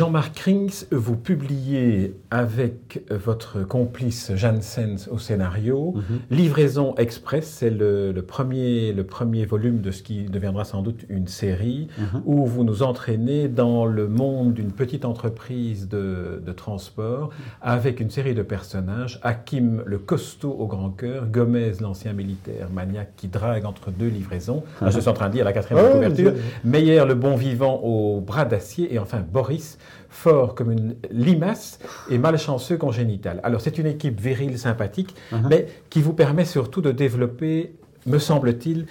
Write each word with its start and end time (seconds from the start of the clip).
Jean-Marc 0.00 0.38
Rings, 0.40 0.84
vous 0.92 1.16
publiez 1.16 2.14
avec 2.30 3.00
votre 3.10 3.62
complice 3.66 4.30
Jeanne 4.34 4.60
Sens 4.60 5.08
au 5.10 5.16
scénario. 5.16 5.94
Mhm. 5.96 6.02
Livraison 6.30 6.94
Express, 6.96 7.46
c'est 7.46 7.70
le, 7.70 8.12
le 8.12 8.20
premier, 8.20 8.92
le 8.92 9.04
premier 9.04 9.46
volume 9.46 9.80
de 9.80 9.90
ce 9.90 10.02
qui 10.02 10.24
deviendra 10.24 10.66
sans 10.66 10.82
doute 10.82 11.06
une 11.08 11.28
série, 11.28 11.88
Mhm. 11.96 12.22
où 12.26 12.44
vous 12.44 12.62
nous 12.62 12.82
entraînez 12.82 13.48
dans 13.48 13.86
le 13.86 14.06
monde 14.06 14.52
d'une 14.52 14.70
petite 14.70 15.06
entreprise 15.06 15.88
de, 15.88 16.42
de 16.44 16.52
transport 16.52 17.30
avec 17.62 17.98
une 17.98 18.10
série 18.10 18.34
de 18.34 18.42
personnages, 18.42 19.18
Hakim 19.22 19.82
le 19.86 19.96
costaud 19.96 20.54
au 20.58 20.66
grand 20.66 20.90
cœur, 20.90 21.24
Gomez 21.26 21.72
l'ancien 21.80 22.12
militaire 22.12 22.68
maniaque 22.70 23.12
qui 23.16 23.28
drague 23.28 23.64
entre 23.64 23.90
deux 23.90 24.08
livraisons, 24.08 24.62
Ah, 24.82 24.90
je 24.90 25.00
suis 25.00 25.08
en 25.08 25.14
train 25.14 25.28
de 25.28 25.32
dire 25.32 25.46
la 25.46 25.54
quatrième 25.54 25.90
couverture, 25.90 26.34
Meyer 26.64 27.02
le 27.06 27.14
bon 27.14 27.34
vivant 27.34 27.80
au 27.82 28.20
bras 28.20 28.44
d'acier. 28.44 28.92
Et 28.92 28.98
enfin 28.98 29.24
Boris 29.32 29.78
fort 30.16 30.54
comme 30.54 30.72
une 30.72 30.96
limace 31.10 31.78
et 32.10 32.18
malchanceux 32.18 32.76
congénital. 32.78 33.40
Alors 33.44 33.60
c'est 33.60 33.78
une 33.78 33.86
équipe 33.86 34.20
virile 34.20 34.58
sympathique, 34.58 35.14
Mhm. 35.32 35.46
mais 35.50 35.66
qui 35.90 36.00
vous 36.00 36.14
permet 36.14 36.44
surtout 36.44 36.80
de 36.80 36.90
développer, 36.90 37.72
me 38.06 38.18
semble-t-il, 38.18 38.86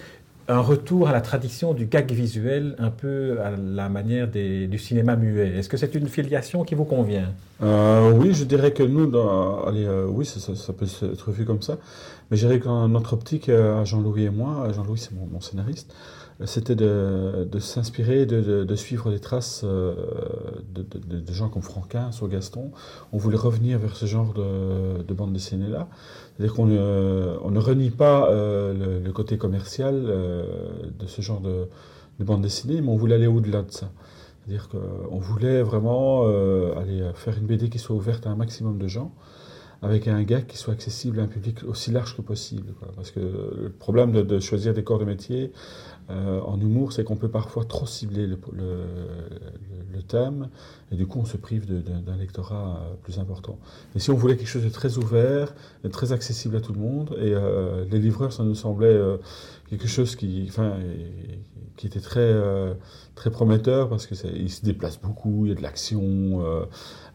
un 0.48 0.60
retour 0.60 1.08
à 1.08 1.12
la 1.12 1.20
tradition 1.20 1.74
du 1.74 1.86
gag 1.86 2.08
visuel, 2.12 2.76
un 2.78 2.90
peu 2.90 3.38
à 3.44 3.50
la 3.50 3.88
manière 3.88 4.28
des- 4.28 4.68
du 4.68 4.78
cinéma 4.78 5.16
muet. 5.16 5.48
Est-ce 5.58 5.68
que 5.68 5.76
c'est 5.76 5.94
une 5.96 6.06
filiation 6.06 6.62
qui 6.62 6.76
vous 6.76 6.84
convient? 6.84 7.32
Euh, 7.64 8.12
oui, 8.12 8.32
je 8.32 8.44
dirais 8.44 8.72
que 8.72 8.84
nous, 8.84 9.06
dans, 9.06 9.64
allez, 9.64 9.84
euh, 9.84 10.06
oui, 10.08 10.24
ça, 10.24 10.38
ça- 10.38 10.54
ça 10.54 10.72
peut 10.72 10.86
être 11.12 11.32
vu 11.32 11.44
comme 11.44 11.62
ça. 11.62 11.78
Mais 12.30 12.36
je 12.36 12.46
dirais 12.46 12.60
que 12.60 12.86
notre 12.86 13.14
optique, 13.14 13.48
euh, 13.48 13.84
Jean-Louis 13.84 14.24
et 14.26 14.30
moi, 14.30 14.68
Jean-Louis 14.72 14.98
c'est 14.98 15.12
mon, 15.12 15.26
mon 15.26 15.40
scénariste, 15.40 15.92
euh, 15.92 16.25
c'était 16.44 16.74
de, 16.76 17.48
de 17.50 17.58
s'inspirer, 17.58 18.26
de, 18.26 18.64
de- 18.64 18.76
suivre 18.76 19.10
les 19.10 19.20
traces 19.20 19.62
euh, 19.64 19.94
de, 20.74 21.32
gens 21.32 21.48
comme 21.48 21.62
Franquin, 21.62 22.12
sur 22.12 22.28
Gaston. 22.28 22.72
On 23.12 23.16
voulait 23.16 23.38
revenir 23.38 23.78
vers 23.78 23.96
ce 23.96 24.04
genre 24.04 24.34
de, 24.34 25.02
de 25.02 25.14
bande 25.14 25.32
dessinée-là. 25.32 25.88
C'est-à-dire 26.36 26.54
qu'on 26.54 26.66
ne, 26.66 27.36
on 27.42 27.50
ne 27.50 27.58
renie 27.58 27.90
pas 27.90 28.28
euh, 28.30 29.00
le, 29.02 29.12
côté 29.12 29.38
commercial 29.38 29.94
euh, 29.94 30.44
de 30.98 31.06
ce 31.06 31.22
genre 31.22 31.40
de, 31.40 31.68
de 32.18 32.24
bande 32.24 32.42
dessinée, 32.42 32.82
mais 32.82 32.88
on 32.88 32.96
voulait 32.96 33.14
aller 33.14 33.26
au-delà 33.26 33.62
de 33.62 33.70
ça. 33.70 33.90
C'est-à-dire 34.44 34.68
qu'on 34.68 35.18
voulait 35.18 35.62
vraiment 35.62 36.22
aller 36.76 37.02
faire 37.14 37.36
une 37.36 37.46
BD 37.46 37.68
qui 37.68 37.80
soit 37.80 37.96
ouverte 37.96 38.28
à 38.28 38.30
un 38.30 38.36
maximum 38.36 38.78
de 38.78 38.86
gens, 38.86 39.12
avec 39.82 40.08
un 40.08 40.22
gag 40.22 40.46
qui 40.46 40.56
soit 40.56 40.72
accessible 40.72 41.20
à 41.20 41.24
un 41.24 41.26
public 41.26 41.64
aussi 41.64 41.90
large 41.90 42.16
que 42.16 42.22
possible. 42.22 42.72
Parce 42.94 43.10
que 43.10 43.20
le 43.20 43.70
problème 43.70 44.12
de, 44.12 44.40
choisir 44.40 44.74
des 44.74 44.84
corps 44.84 44.98
de 44.98 45.04
métier 45.04 45.52
euh, 46.08 46.40
en 46.42 46.60
humour, 46.60 46.92
c'est 46.92 47.02
qu'on 47.02 47.16
peut 47.16 47.28
parfois 47.28 47.64
trop 47.64 47.86
cibler 47.86 48.26
le, 48.26 48.36
thème, 50.08 50.50
et 50.92 50.94
du 50.94 51.04
coup 51.04 51.18
on 51.18 51.24
se 51.24 51.36
prive 51.36 51.66
d'un 51.66 52.16
lectorat 52.16 52.78
euh, 52.78 52.94
plus 53.02 53.18
important. 53.18 53.58
Mais 53.92 54.00
si 54.00 54.10
on 54.10 54.14
voulait 54.14 54.36
quelque 54.36 54.46
chose 54.46 54.62
de 54.62 54.68
très 54.68 54.98
ouvert, 54.98 55.52
de 55.82 55.88
très 55.88 56.12
accessible 56.12 56.54
à 56.54 56.60
tout 56.60 56.72
le 56.72 56.78
monde, 56.78 57.16
et 57.18 57.32
euh, 57.34 57.84
les 57.90 57.98
livreurs, 57.98 58.32
ça 58.32 58.44
nous 58.44 58.54
semblait 58.54 58.96
quelque 59.68 59.88
chose 59.88 60.14
qui, 60.14 60.48
était 61.82 61.98
très, 61.98 62.32
très 63.16 63.30
prometteur 63.32 63.88
parce 63.88 64.06
qu'ils 64.06 64.50
se 64.50 64.64
déplacent 64.64 65.00
beaucoup, 65.00 65.46
il 65.46 65.48
y 65.48 65.52
a 65.52 65.56
de 65.56 65.62
l'action, 65.62 66.66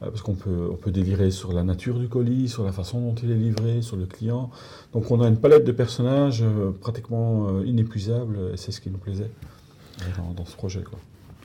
parce 0.01 0.21
qu'on 0.21 0.35
peut, 0.35 0.67
on 0.69 0.75
peut 0.75 0.91
délirer 0.91 1.31
sur 1.31 1.53
la 1.53 1.63
nature 1.63 1.97
du 1.97 2.09
colis, 2.09 2.49
sur 2.51 2.63
la 2.63 2.71
façon 2.71 2.99
dont 3.01 3.15
il 3.23 3.31
est 3.31 3.35
livré, 3.35 3.81
sur 3.81 3.95
le 3.97 4.05
client. 4.05 4.51
Donc 4.93 5.09
on 5.09 5.19
a 5.21 5.27
une 5.27 5.37
palette 5.37 5.65
de 5.65 5.71
personnages 5.71 6.43
euh, 6.43 6.71
pratiquement 6.79 7.47
euh, 7.47 7.65
inépuisable, 7.65 8.37
et 8.53 8.57
c'est 8.57 8.71
ce 8.71 8.79
qui 8.81 8.91
nous 8.91 8.99
plaisait 8.99 9.31
dans, 10.17 10.33
dans 10.33 10.45
ce 10.45 10.55
projet. 10.55 10.81
Quoi. 10.81 10.99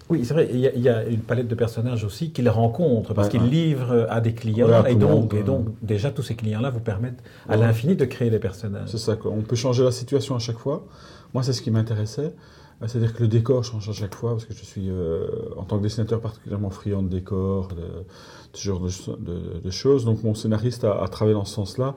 Oui, 0.09 0.25
c'est 0.25 0.34
vrai, 0.34 0.49
il 0.53 0.61
y, 0.61 0.69
a, 0.69 0.75
il 0.75 0.83
y 0.83 0.89
a 0.89 1.05
une 1.05 1.21
palette 1.21 1.49
de 1.49 1.55
personnages 1.56 2.05
aussi 2.05 2.31
qu'il 2.31 2.49
rencontre, 2.49 3.12
parce 3.15 3.27
Ouais, 3.27 3.33
qu'il 3.33 3.43
ouais. 3.43 3.49
livre 3.49 4.06
à 4.09 4.21
des 4.21 4.34
clients, 4.34 4.69
Ouais, 4.69 4.75
à 4.75 4.91
et, 4.91 4.94
donc, 4.94 5.11
monde, 5.11 5.34
et 5.34 5.43
donc 5.43 5.67
déjà 5.83 6.11
tous 6.12 6.22
ces 6.22 6.34
clients-là 6.37 6.71
vous 6.71 6.81
permettent 6.81 7.23
à 7.49 7.56
l'infini 7.56 7.97
de 7.97 8.05
créer 8.05 8.31
des 8.31 8.38
personnages. 8.38 8.88
C'est 8.91 8.99
ça, 8.99 9.17
quoi. 9.17 9.33
on 9.33 9.43
peut 9.43 9.56
changer 9.56 9.83
la 9.83 9.91
situation 9.91 10.37
à 10.37 10.38
chaque 10.38 10.59
fois. 10.59 10.87
Moi, 11.34 11.43
c'est 11.43 11.53
ce 11.53 11.61
qui 11.61 11.71
m'intéressait. 11.73 12.33
Euh, 12.82 12.87
C'est-à-dire 12.88 13.14
que 13.14 13.22
le 13.22 13.28
décor 13.28 13.64
change 13.64 13.88
à 13.88 13.92
chaque 13.92 14.14
fois, 14.14 14.32
parce 14.32 14.44
que 14.44 14.54
je 14.54 14.64
suis, 14.64 14.91
euh, 14.91 15.26
en 15.56 15.64
tant 15.64 15.78
que 15.78 15.82
dessinateur, 15.82 16.20
particulièrement 16.20 16.70
friand 16.70 17.03
de 17.03 17.09
décor, 17.09 17.69
de, 17.69 18.04
ce 18.53 18.62
genre 18.62 18.81
de, 18.81 18.88
cho- 18.88 19.16
de- 19.16 19.60
de 19.62 19.70
choses. 19.70 20.04
Donc, 20.04 20.22
mon 20.22 20.34
scénariste 20.34 20.84
a, 20.84 21.06
travaillé 21.09 21.34
dans 21.34 21.44
ce 21.44 21.54
sens-là 21.54 21.94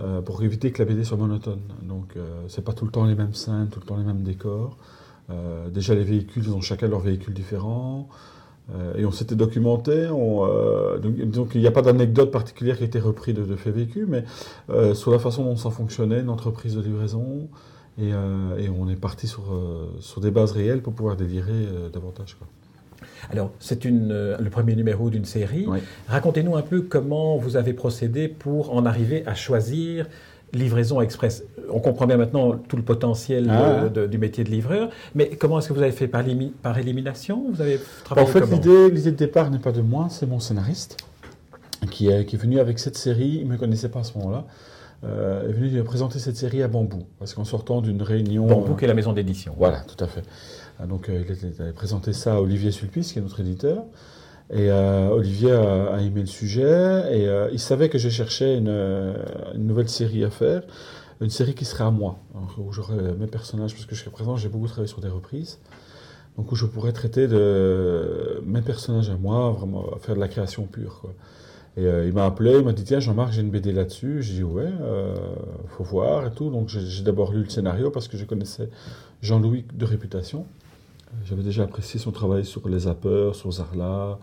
euh, 0.00 0.20
pour 0.22 0.42
éviter 0.42 0.72
que 0.72 0.82
la 0.82 0.88
BD 0.88 1.04
soit 1.04 1.16
monotone. 1.16 1.60
Donc, 1.82 2.16
euh, 2.16 2.42
c'est 2.48 2.64
pas 2.64 2.72
tout 2.72 2.84
le 2.84 2.90
temps 2.90 3.04
les 3.04 3.14
mêmes 3.14 3.34
scènes, 3.34 3.68
tout 3.70 3.80
le 3.80 3.86
temps 3.86 3.96
les 3.96 4.04
mêmes 4.04 4.22
décors. 4.22 4.76
Déjà, 5.72 5.94
les 5.94 6.04
véhicules, 6.04 6.42
ils 6.44 6.52
ont 6.52 6.60
chacun 6.60 6.86
leur 6.86 7.00
véhicule 7.00 7.32
différent. 7.32 8.10
Et 8.98 9.06
on 9.06 9.10
s'était 9.10 9.34
documenté. 9.36 10.08
On, 10.08 10.46
donc, 11.02 11.54
il 11.54 11.62
n'y 11.62 11.66
a 11.66 11.70
pas 11.70 11.80
d'anecdote 11.80 12.30
particulière 12.30 12.76
qui 12.76 12.82
a 12.82 12.86
été 12.86 13.00
reprise 13.00 13.34
de, 13.34 13.56
faits 13.56 13.74
vécus, 13.74 14.06
mais 14.06 14.24
sur 14.94 15.10
la 15.10 15.18
façon 15.18 15.44
dont 15.44 15.56
ça 15.56 15.70
fonctionnait, 15.70 16.20
une 16.20 16.28
entreprise 16.28 16.76
de 16.76 16.82
livraison. 16.82 17.48
Et, 17.98 18.12
euh, 18.12 18.58
et 18.58 18.68
on 18.68 18.88
est 18.88 18.96
parti 18.96 19.28
sur, 19.28 19.52
euh, 19.52 19.86
sur 20.00 20.20
des 20.20 20.30
bases 20.32 20.50
réelles 20.52 20.82
pour 20.82 20.92
pouvoir 20.94 21.14
délirer 21.16 21.52
euh, 21.52 21.88
davantage. 21.90 22.36
Quoi. 22.36 22.48
Alors, 23.30 23.52
c'est 23.60 23.86
euh, 23.86 24.36
le 24.38 24.50
premier 24.50 24.74
numéro 24.74 25.10
d'une 25.10 25.24
série. 25.24 25.64
Oui. 25.68 25.78
Racontez-nous 26.08 26.56
un 26.56 26.62
peu 26.62 26.80
comment 26.82 27.36
vous 27.36 27.56
avez 27.56 27.72
procédé 27.72 28.26
pour 28.28 28.74
en 28.74 28.84
arriver 28.84 29.22
à 29.26 29.34
choisir 29.34 30.06
livraison 30.52 31.00
express. 31.00 31.44
On 31.70 31.80
comprend 31.80 32.06
bien 32.06 32.16
maintenant 32.16 32.52
tout 32.68 32.76
le 32.76 32.82
potentiel 32.82 33.48
Ah. 33.50 33.88
de- 33.88 34.06
du 34.06 34.18
métier 34.18 34.44
de 34.44 34.50
livreur, 34.50 34.88
mais 35.14 35.30
comment 35.30 35.58
est-ce 35.58 35.68
que 35.68 35.72
vous 35.72 35.82
avez 35.82 35.90
fait 35.92 36.06
par, 36.06 36.22
limi- 36.22 36.52
par 36.62 36.78
élimination? 36.78 37.46
Vous 37.52 37.60
avez 37.60 37.76
En 37.76 38.04
travaillé 38.04 38.26
fait, 38.28 38.40
comment? 38.40 38.52
l'idée, 38.54 38.90
l'idée 38.90 39.10
de 39.10 39.16
départ 39.16 39.50
n'est 39.50 39.58
pas 39.58 39.72
de 39.72 39.80
moi, 39.82 40.06
c'est 40.10 40.26
mon 40.26 40.38
scénariste 40.40 40.96
qui 41.90 42.08
est, 42.08 42.24
qui 42.24 42.36
est 42.36 42.38
venu 42.38 42.60
avec 42.60 42.78
cette 42.78 42.96
série. 42.96 43.38
Il 43.40 43.48
ne 43.48 43.52
me 43.52 43.56
connaissait 43.58 43.88
pas 43.88 44.00
à 44.00 44.04
ce 44.04 44.16
moment-là. 44.18 44.44
Euh, 45.04 45.48
est 45.48 45.52
venu 45.52 45.82
présenter 45.84 46.18
cette 46.18 46.36
série 46.36 46.62
à 46.62 46.68
Bambou, 46.68 47.04
parce 47.18 47.34
qu'en 47.34 47.44
sortant 47.44 47.82
d'une 47.82 48.02
réunion. 48.02 48.46
Bambou, 48.46 48.74
qui 48.74 48.84
est 48.84 48.88
la 48.88 48.94
maison 48.94 49.12
d'édition. 49.12 49.54
Voilà, 49.58 49.80
tout 49.80 50.02
à 50.02 50.06
fait. 50.06 50.22
Ah, 50.78 50.86
Donc, 50.86 51.08
euh, 51.08 51.22
il 51.28 51.62
avait 51.62 51.72
présenté 51.72 52.12
ça 52.12 52.34
à 52.34 52.40
Olivier 52.40 52.70
Sulpice, 52.70 53.12
qui 53.12 53.18
est 53.18 53.22
notre 53.22 53.40
éditeur. 53.40 53.84
Et 54.50 54.70
euh, 54.70 55.08
Olivier 55.08 55.52
a, 55.52 55.94
a 55.94 56.00
aimé 56.00 56.20
le 56.20 56.26
sujet 56.26 56.62
et 56.62 57.26
euh, 57.26 57.48
il 57.50 57.58
savait 57.58 57.88
que 57.88 57.96
je 57.96 58.10
cherchais 58.10 58.58
une, 58.58 58.68
euh, 58.68 59.14
une 59.54 59.66
nouvelle 59.66 59.88
série 59.88 60.22
à 60.22 60.30
faire, 60.30 60.62
une 61.20 61.30
série 61.30 61.54
qui 61.54 61.64
serait 61.64 61.84
à 61.84 61.90
moi, 61.90 62.18
alors, 62.34 62.54
où 62.58 62.70
j'aurais 62.70 63.14
mes 63.18 63.26
personnages, 63.26 63.72
parce 63.72 63.86
que 63.86 63.94
jusqu'à 63.94 64.10
présent 64.10 64.36
j'ai 64.36 64.50
beaucoup 64.50 64.66
travaillé 64.66 64.86
sur 64.86 65.00
des 65.00 65.08
reprises, 65.08 65.60
donc 66.36 66.52
où 66.52 66.56
je 66.56 66.66
pourrais 66.66 66.92
traiter 66.92 67.26
de 67.26 68.42
mes 68.44 68.60
personnages 68.60 69.08
à 69.08 69.16
moi, 69.16 69.50
vraiment 69.50 69.86
faire 70.00 70.14
de 70.14 70.20
la 70.20 70.28
création 70.28 70.64
pure. 70.64 71.00
Quoi. 71.00 71.14
Et 71.76 71.86
euh, 71.86 72.06
il 72.06 72.12
m'a 72.12 72.24
appelé, 72.26 72.52
il 72.58 72.64
m'a 72.64 72.72
dit 72.72 72.84
tiens 72.84 73.00
Jean-Marc 73.00 73.32
j'ai 73.32 73.40
une 73.40 73.50
BD 73.50 73.72
là-dessus, 73.72 74.22
j'ai 74.22 74.34
dit 74.34 74.42
ouais, 74.44 74.62
euh, 74.80 75.16
faut 75.76 75.82
voir 75.84 76.24
et 76.26 76.30
tout, 76.30 76.48
donc 76.50 76.68
j'ai 76.68 77.02
d'abord 77.02 77.32
lu 77.32 77.42
le 77.42 77.48
scénario 77.48 77.90
parce 77.90 78.06
que 78.06 78.16
je 78.16 78.24
connaissais 78.24 78.68
Jean-Louis 79.22 79.64
de 79.74 79.84
réputation. 79.84 80.46
J'avais 81.24 81.42
déjà 81.42 81.64
apprécié 81.64 81.98
son 82.00 82.10
travail 82.12 82.44
sur 82.44 82.68
Les 82.68 82.80
Zappeurs, 82.80 83.34
sur 83.34 83.50
Zarla, 83.52 84.18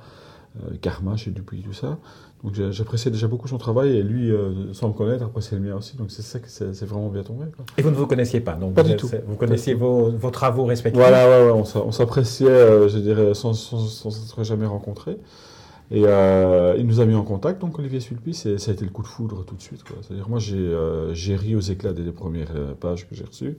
euh, 0.63 0.75
Karma 0.81 1.15
chez 1.17 1.31
Dupuis, 1.31 1.61
tout 1.61 1.73
ça. 1.73 1.97
Donc 2.43 2.53
j'appréciais 2.71 3.11
déjà 3.11 3.27
beaucoup 3.27 3.47
son 3.47 3.57
travail 3.57 3.97
et 3.97 4.01
lui, 4.03 4.31
euh, 4.31 4.73
sans 4.73 4.87
me 4.87 4.93
connaître, 4.93 5.23
appréciait 5.25 5.57
le 5.57 5.63
mien 5.63 5.75
aussi. 5.75 5.95
Donc 5.97 6.09
c'est 6.09 6.21
ça 6.23 6.39
que 6.39 6.47
c'est 6.49 6.85
vraiment 6.85 7.09
bien 7.09 7.23
tombé. 7.23 7.45
quoi. 7.55 7.65
Et 7.77 7.81
vous 7.81 7.91
ne 7.91 7.95
vous 7.95 8.07
connaissiez 8.07 8.39
pas, 8.39 8.53
donc 8.53 8.73
Pas 8.73 8.81
vous, 8.83 8.89
du 8.89 8.95
tout. 8.95 9.09
vous 9.27 9.35
connaissiez 9.35 9.73
vos, 9.73 10.09
vos 10.11 10.31
travaux 10.31 10.65
respectifs. 10.65 10.99
Voilà, 11.01 11.27
ouais, 11.29 11.45
ouais, 11.47 11.51
on 11.51 11.65
s'a- 11.65 11.81
on 11.83 11.91
s'appréciait, 11.91 12.47
euh, 12.49 12.87
je 12.87 12.97
dirais, 12.97 13.33
sans, 13.33 13.53
sans, 13.53 13.77
sans 13.77 14.09
s'être 14.09 14.43
jamais 14.43 14.65
rencontrés. 14.65 15.17
Et 15.91 16.03
euh, 16.05 16.75
il 16.77 16.87
nous 16.87 17.01
a 17.01 17.05
mis 17.05 17.15
en 17.15 17.23
contact, 17.23 17.59
donc 17.59 17.77
Olivier 17.77 17.99
Sulpice, 17.99 18.45
et 18.45 18.57
ça 18.57 18.71
a 18.71 18.73
été 18.73 18.85
le 18.85 18.91
coup 18.91 19.01
de 19.01 19.07
foudre 19.07 19.43
tout 19.43 19.55
de 19.55 19.61
suite. 19.61 19.81
C'est-à-dire, 20.01 20.29
moi, 20.29 20.39
j'ai 20.39 20.55
euh, 20.55 21.13
j'ai 21.13 21.35
ri 21.35 21.53
aux 21.53 21.59
éclats 21.59 21.91
dès 21.91 22.03
les 22.03 22.13
premières 22.13 22.55
euh, 22.55 22.73
pages 22.73 23.09
que 23.09 23.13
j'ai 23.15 23.25
reçues. 23.25 23.57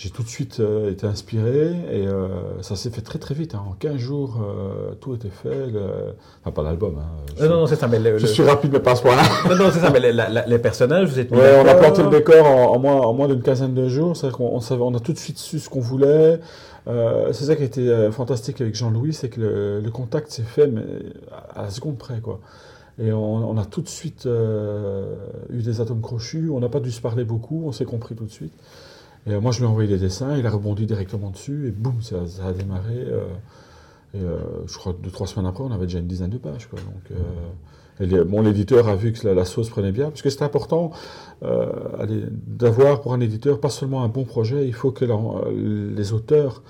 J'ai 0.00 0.10
tout 0.10 0.22
de 0.22 0.28
suite 0.28 0.60
euh, 0.60 0.92
été 0.92 1.06
inspiré, 1.08 1.72
et 1.90 2.06
euh, 2.06 2.28
ça 2.62 2.76
s'est 2.76 2.90
fait 2.90 3.00
très 3.00 3.18
très 3.18 3.34
vite. 3.34 3.56
hein. 3.56 3.62
En 3.68 3.72
15 3.72 3.96
jours, 3.96 4.36
euh, 4.40 4.92
tout 5.00 5.12
était 5.16 5.28
fait. 5.28 5.66
le- 5.66 6.14
Enfin, 6.40 6.52
pas 6.52 6.62
l'album. 6.62 6.94
Hein. 7.00 7.42
Non, 7.42 7.48
non, 7.48 7.66
c'est 7.66 7.74
ça, 7.74 7.88
mais 7.88 7.98
le- 7.98 8.16
je 8.16 8.22
le- 8.26 8.28
suis 8.32 8.44
rapide, 8.44 8.70
mais 8.72 8.78
pas 8.78 8.92
à 8.92 8.94
ce 8.94 9.02
point-là. 9.02 9.22
non, 9.50 9.56
non, 9.56 9.70
c'est 9.72 9.80
ça, 9.80 9.90
mais 9.90 9.98
les, 9.98 10.12
la- 10.12 10.28
la- 10.28 10.46
les 10.46 10.58
personnages, 10.60 11.08
vous 11.08 11.18
êtes 11.18 11.32
Ouais, 11.32 11.60
on 11.60 11.66
a 11.66 11.74
planté 11.74 12.04
le 12.04 12.10
décor 12.10 12.46
en, 12.46 12.76
en 12.76 12.78
moins, 12.78 12.94
en 12.94 13.12
moins 13.12 13.26
d'une 13.26 13.42
quinzaine 13.42 13.74
de 13.74 13.88
jours. 13.88 14.16
C'est-à-dire 14.16 14.38
qu'on 14.38 14.60
on 14.70 14.94
a 14.94 15.00
tout 15.00 15.12
de 15.12 15.18
suite 15.18 15.38
su 15.38 15.58
ce 15.58 15.68
qu'on 15.68 15.80
voulait. 15.80 16.38
C'est 16.86 17.44
ça 17.44 17.56
qui 17.56 17.62
a 17.62 17.66
été 17.66 18.08
fantastique 18.12 18.60
avec 18.60 18.76
Jean-Louis, 18.76 19.12
c'est 19.12 19.28
que 19.28 19.40
le, 19.40 19.80
le 19.80 19.90
contact 19.90 20.30
s'est 20.30 20.42
fait 20.44 20.68
mais 20.68 20.82
à 21.56 21.62
la 21.62 21.70
seconde 21.70 21.98
près, 21.98 22.20
quoi. 22.20 22.38
Et 23.00 23.10
on, 23.12 23.50
on 23.50 23.58
a 23.58 23.64
tout 23.64 23.80
de 23.82 23.88
suite 23.88 24.28
eu 25.50 25.62
des 25.62 25.80
atomes 25.80 26.00
crochus. 26.02 26.50
On 26.52 26.60
n'a 26.60 26.68
pas 26.68 26.78
dû 26.80 26.92
se 26.92 27.00
parler 27.00 27.24
beaucoup. 27.24 27.64
On 27.66 27.72
s'est 27.72 27.84
compris 27.84 28.14
tout 28.14 28.24
de 28.26 28.30
suite. 28.30 28.52
Et 29.26 29.32
euh, 29.32 29.40
moi, 29.40 29.52
je 29.52 29.58
lui 29.58 29.66
ai 29.66 29.68
envoyé 29.68 29.88
des 29.88 29.98
dessins. 29.98 30.36
Il 30.36 30.46
a 30.46 30.50
rebondi 30.50 30.86
directement 30.86 31.30
dessus 31.30 31.68
et 31.68 31.70
boum, 31.70 32.00
ça, 32.02 32.16
a 32.44 32.52
démarré. 32.52 32.94
euh, 32.96 33.24
Et 34.14 34.20
je 34.66 34.78
crois 34.78 34.94
deux, 35.00 35.10
trois 35.10 35.26
semaines 35.26 35.46
après, 35.46 35.64
on 35.64 35.70
avait 35.72 35.86
déjà 35.86 35.98
une 35.98 36.06
dizaine 36.06 36.30
de 36.30 36.38
pages. 36.38 36.68
Quoi. 36.68 36.78
Donc, 36.80 38.42
l'éditeur 38.44 38.88
a 38.88 38.96
vu 38.96 39.12
que 39.12 39.28
la, 39.28 39.44
sauce 39.44 39.68
prenait 39.70 39.92
bien, 39.92 40.10
parce 40.10 40.22
que 40.22 40.30
c'est 40.30 40.44
important 40.44 40.92
d'avoir 41.42 43.00
pour 43.00 43.12
un 43.12 43.20
éditeur 43.20 43.60
pas 43.60 43.70
seulement 43.70 44.02
un 44.02 44.08
bon 44.08 44.24
projet, 44.24 44.66
il 44.66 44.72
faut 44.74 44.92
que 44.92 45.04
les 45.04 46.12
auteurs 46.12 46.62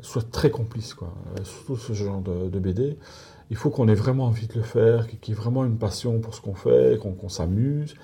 soient 0.00 0.22
très 0.30 0.50
complices, 0.50 0.94
quoi. 0.94 1.14
surtout 1.44 1.76
ce 1.76 1.92
genre 1.92 2.20
de 2.20 2.58
BD 2.58 2.98
il 3.52 3.56
faut 3.56 3.68
qu'on 3.68 3.86
ait 3.86 3.94
vraiment 3.94 4.24
envie 4.24 4.46
de 4.46 4.54
le 4.54 4.62
faire, 4.62 5.06
qu'il 5.06 5.28
y 5.28 5.32
ait 5.32 5.40
vraiment 5.40 5.66
une 5.66 5.76
passion 5.76 6.20
pour 6.20 6.34
ce 6.34 6.40
qu'on 6.40 6.54
fait, 6.54 6.98
qu'on 6.98 7.28
s'amuse. 7.28 7.94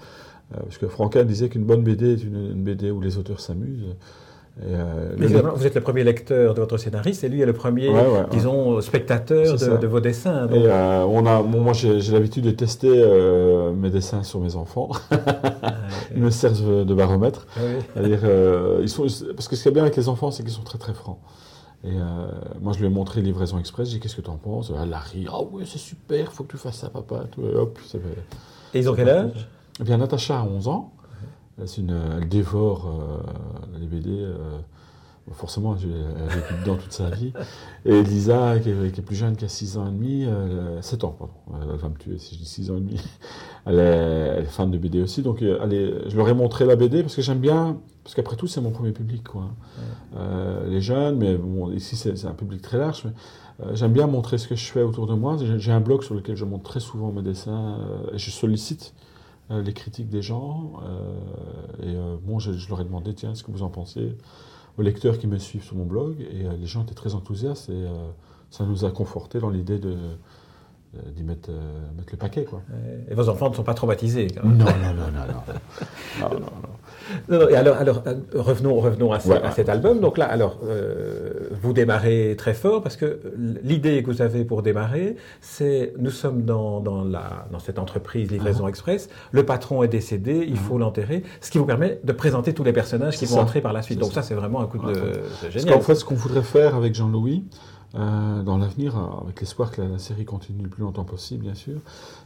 Euh, 0.54 0.60
parce 0.62 0.78
que 0.78 0.88
Franquin 0.88 1.24
disait 1.24 1.48
qu'une 1.48 1.64
bonne 1.64 1.82
BD 1.82 2.14
est 2.14 2.24
une, 2.24 2.62
BD 2.62 2.90
où 2.90 3.00
les 3.00 3.18
auteurs 3.18 3.40
s'amusent. 3.40 3.94
Euh, 4.60 5.12
vous 5.54 5.66
êtes 5.66 5.76
le 5.76 5.80
premier 5.80 6.02
lecteur 6.02 6.52
de 6.52 6.60
votre 6.60 6.78
scénariste 6.78 7.22
et 7.22 7.28
lui 7.28 7.40
est 7.40 7.46
le 7.46 7.52
premier, 7.52 7.92
disons, 8.32 8.80
spectateur 8.80 9.56
de, 9.56 9.86
vos 9.86 10.00
dessins. 10.00 10.48
Et 10.48 10.66
euh, 10.66 11.04
on 11.04 11.26
a, 11.26 11.42
moi, 11.42 11.72
j'ai 11.74 12.12
l'habitude 12.12 12.44
de 12.44 12.50
tester 12.50 12.88
mes 13.76 13.90
dessins 13.90 14.24
sur 14.24 14.40
mes 14.40 14.56
enfants. 14.56 14.88
Ah, 15.12 15.16
ils 16.16 16.20
me 16.20 16.30
servent 16.30 16.84
de 16.84 16.94
baromètre. 16.94 17.46
Ah 17.56 18.00
ils 18.80 18.88
sont, 18.88 19.06
parce 19.36 19.46
que 19.46 19.54
ce 19.54 19.62
qui 19.62 19.68
est 19.68 19.72
bien 19.72 19.82
avec 19.82 19.96
les 19.96 20.08
enfants, 20.08 20.32
c'est 20.32 20.42
qu'ils 20.42 20.52
sont 20.52 20.64
très 20.64 20.78
très 20.78 20.94
francs. 20.94 21.18
Et 21.84 21.94
moi, 22.60 22.72
je 22.72 22.80
lui 22.80 22.86
ai 22.86 22.90
montré 22.90 23.20
Livraison 23.20 23.60
Express. 23.60 23.88
J'ai 23.88 23.94
dit, 23.94 24.00
qu'est-ce 24.00 24.16
que 24.16 24.22
tu 24.22 24.30
en 24.30 24.38
penses? 24.38 24.72
Elle 24.82 24.92
a 24.92 24.98
ri. 24.98 25.26
Ah 25.30 25.40
ouais, 25.40 25.66
c'est 25.66 25.78
super, 25.78 26.32
faut 26.32 26.42
que 26.42 26.50
tu 26.50 26.56
fasses 26.56 26.78
ça, 26.78 26.88
papa. 26.88 27.26
Et, 27.40 27.54
hop, 27.54 27.78
et 28.74 28.80
ils 28.80 28.90
ont 28.90 28.94
quel 28.94 29.08
âge? 29.08 29.48
Eh 29.80 29.84
bien, 29.84 29.98
Natacha 29.98 30.40
a 30.40 30.44
11 30.44 30.69
ans. 30.69 30.92
Une, 31.76 31.98
elle 32.20 32.28
dévore 32.28 32.86
euh, 32.86 33.78
les 33.80 33.86
BD. 33.86 34.10
Euh, 34.10 34.58
forcément, 35.32 35.76
elle 35.76 36.22
a 36.22 36.34
vécu 36.34 36.54
dedans 36.60 36.76
toute 36.76 36.92
sa 36.92 37.10
vie. 37.10 37.32
Et 37.84 38.02
Lisa, 38.02 38.58
qui 38.60 38.70
est, 38.70 39.02
plus 39.02 39.16
jeune, 39.16 39.36
qui 39.36 39.44
a 39.44 39.48
6 39.48 39.76
ans 39.76 39.86
et 39.86 39.90
demi, 39.90 40.26
7 40.80 41.04
ans, 41.04 41.14
pardon. 41.19 41.34
Elle 41.60 41.76
va 41.76 41.88
me 41.88 41.96
tuer 41.96 42.16
si 42.19 42.34
je 42.34 42.40
dis 42.40 42.48
6 42.48 42.70
ans 42.70 42.76
et 42.76 42.80
demi. 42.80 43.00
Elle 43.66 43.78
est, 43.78 44.44
fan 44.44 44.70
de 44.70 44.78
BD 44.78 45.02
aussi. 45.02 45.22
Donc, 45.22 45.42
allez, 45.42 45.94
je 46.06 46.16
leur 46.16 46.28
ai 46.28 46.34
montré 46.34 46.64
la 46.64 46.76
BD 46.76 47.02
parce 47.02 47.14
que 47.14 47.22
j'aime 47.22 47.40
bien 47.40 47.78
parce 48.08 48.14
qu'après 48.14 48.36
tout, 48.36 48.46
c'est 48.46 48.62
mon 48.62 48.70
premier 48.70 48.92
public. 48.92 49.22
Quoi. 49.22 49.50
Euh, 50.16 50.66
les 50.66 50.80
jeunes, 50.80 51.19
mais 51.19 51.36
bon, 51.36 51.70
ici, 51.72 51.94
c'est 51.94 52.25
un 52.25 52.32
public 52.32 52.62
très 52.62 52.78
large. 52.78 53.04
Euh, 53.60 53.75
j'aime 53.75 53.92
bien 53.92 54.06
montrer 54.06 54.38
ce 54.38 54.48
que 54.48 54.54
je 54.54 54.64
fais 54.64 54.80
autour 54.80 55.06
de 55.06 55.12
moi. 55.12 55.36
J'ai 55.58 55.72
un 55.72 55.80
blog 55.80 56.02
sur 56.02 56.14
lequel 56.14 56.34
je 56.34 56.46
montre 56.46 56.64
très 56.64 56.80
souvent 56.80 57.12
mes 57.12 57.20
dessins 57.20 57.76
euh, 57.80 58.14
et 58.14 58.16
je 58.16 58.30
sollicite 58.30 58.94
les 59.50 59.72
critiques 59.72 60.08
des 60.08 60.22
gens. 60.22 60.74
et 61.82 61.94
bon, 62.22 62.38
je, 62.38 62.68
leur 62.68 62.80
ai 62.80 62.84
demandé, 62.84 63.14
tiens, 63.14 63.34
ce 63.34 63.42
que 63.42 63.50
vous 63.50 63.62
en 63.62 63.70
pensez 63.70 64.16
aux 64.76 64.82
lecteurs 64.82 65.18
qui 65.18 65.26
me 65.26 65.38
suivent 65.38 65.64
sur 65.64 65.76
mon 65.76 65.86
blog. 65.86 66.20
Et 66.20 66.44
les 66.44 66.66
gens 66.66 66.82
étaient 66.82 66.94
très 66.94 67.14
enthousiastes 67.14 67.70
et 67.70 67.86
ça 68.50 68.64
nous 68.64 68.84
a 68.84 68.90
conforté 68.90 69.40
dans 69.40 69.50
l'idée 69.50 69.78
de 69.78 69.96
d'y 71.14 71.23
mettre, 71.23 71.50
mettre, 71.96 72.12
le 72.12 72.19
paquet. 72.19 72.44
Quoi. 72.44 72.62
Et 73.11 73.14
vos 73.14 73.29
enfants 73.29 73.50
ne 73.50 73.55
sont 73.55 73.62
pas 73.62 73.75
traumatisés 73.75 74.29
quand 74.29 74.46
même. 74.46 74.58
Non, 74.58 74.64
non, 74.64 74.94
non, 74.94 75.11
non. 75.12 76.29
non, 76.29 76.29
non, 76.40 76.40
non 76.40 76.69
et 77.50 77.56
alors, 77.56 77.76
alors 77.76 78.02
euh, 78.06 78.14
revenons, 78.35 78.79
revenons 78.81 79.12
à, 79.12 79.20
cet 79.20 79.69
album. 79.69 80.00
Donc 80.00 80.19
là, 80.19 80.26
alors, 80.26 80.58
euh, 80.64 81.49
vous 81.62 81.73
démarrez 81.73 82.35
très 82.37 82.55
fort 82.55 82.82
parce 82.82 82.96
que 82.96 83.20
l'idée 83.62 84.02
que 84.02 84.11
vous 84.11 84.23
avez 84.23 84.44
pour 84.44 84.62
démarrer, 84.62 85.17
c'est 85.40 85.93
nous 85.99 86.11
sommes 86.11 86.43
dans, 86.43 86.81
dans, 86.81 87.05
la, 87.05 87.46
dans 87.50 87.58
cette 87.58 87.79
entreprise 87.79 88.31
Livraison 88.31 88.67
uh-huh. 88.67 88.70
Express. 88.70 89.08
Le 89.32 89.44
patron 89.44 89.82
est 89.82 89.88
décédé, 89.88 90.44
il 90.46 90.55
uh-huh. 90.55 90.56
faut 90.56 90.79
l'enterrer, 90.79 91.23
ce 91.40 91.50
qui 91.50 91.58
vous 91.58 91.67
permet 91.67 92.00
de 92.05 92.12
présenter 92.12 92.52
tous 92.52 92.64
les 92.64 92.73
personnages 92.73 93.17
qui 93.17 93.26
vont 93.26 93.38
entrer 93.38 93.61
par 93.61 93.73
la 93.73 93.82
suite. 93.82 93.99
Donc 93.99 94.12
ça, 94.12 94.23
c'est 94.23 94.35
vraiment 94.35 94.61
un 94.61 94.67
coup 94.67 94.79
de, 94.79 94.93
de 94.93 95.50
génial. 95.50 95.75
En 95.75 95.81
fait, 95.81 95.94
ce 95.94 96.05
qu'on 96.05 96.14
voudrait 96.14 96.43
faire 96.43 96.75
avec 96.75 96.94
Jean-Louis, 96.94 97.44
euh, 97.94 98.43
dans 98.43 98.58
l'avenir, 98.58 98.96
avec 99.23 99.40
l'espoir 99.40 99.70
que 99.70 99.82
la, 99.82 99.99
série 99.99 100.25
continue 100.25 100.62
le 100.62 100.69
plus 100.69 100.82
longtemps 100.82 101.05
possible, 101.05 101.44
bien 101.44 101.55
sûr, 101.55 101.81